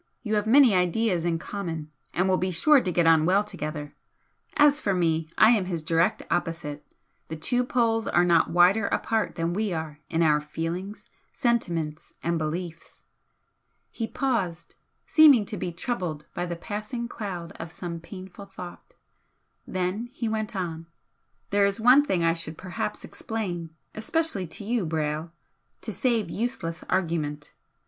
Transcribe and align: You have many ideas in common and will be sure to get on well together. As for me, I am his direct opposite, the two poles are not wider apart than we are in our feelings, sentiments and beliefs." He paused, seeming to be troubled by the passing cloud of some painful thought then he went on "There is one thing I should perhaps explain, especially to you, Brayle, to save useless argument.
You 0.23 0.33
have 0.33 0.47
many 0.47 0.73
ideas 0.73 1.25
in 1.25 1.37
common 1.37 1.91
and 2.11 2.27
will 2.27 2.39
be 2.39 2.49
sure 2.49 2.81
to 2.81 2.91
get 2.91 3.05
on 3.05 3.23
well 3.23 3.43
together. 3.43 3.93
As 4.57 4.79
for 4.79 4.95
me, 4.95 5.29
I 5.37 5.51
am 5.51 5.65
his 5.65 5.83
direct 5.83 6.23
opposite, 6.31 6.83
the 7.27 7.35
two 7.35 7.63
poles 7.63 8.07
are 8.07 8.25
not 8.25 8.49
wider 8.49 8.87
apart 8.87 9.35
than 9.35 9.53
we 9.53 9.73
are 9.73 9.99
in 10.09 10.23
our 10.23 10.41
feelings, 10.41 11.05
sentiments 11.31 12.13
and 12.23 12.39
beliefs." 12.39 13.03
He 13.91 14.07
paused, 14.07 14.73
seeming 15.05 15.45
to 15.45 15.55
be 15.55 15.71
troubled 15.71 16.25
by 16.33 16.47
the 16.47 16.55
passing 16.55 17.07
cloud 17.07 17.51
of 17.59 17.71
some 17.71 17.99
painful 17.99 18.47
thought 18.47 18.95
then 19.67 20.07
he 20.11 20.27
went 20.27 20.55
on 20.55 20.87
"There 21.51 21.67
is 21.67 21.79
one 21.79 22.03
thing 22.03 22.23
I 22.23 22.33
should 22.33 22.57
perhaps 22.57 23.03
explain, 23.05 23.69
especially 23.93 24.47
to 24.47 24.63
you, 24.63 24.87
Brayle, 24.87 25.29
to 25.81 25.93
save 25.93 26.31
useless 26.31 26.83
argument. 26.89 27.53